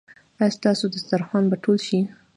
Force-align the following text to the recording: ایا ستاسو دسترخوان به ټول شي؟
ایا 0.39 0.55
ستاسو 0.57 0.83
دسترخوان 0.93 1.43
به 1.49 1.55
ټول 1.63 1.77
شي؟ 1.87 1.99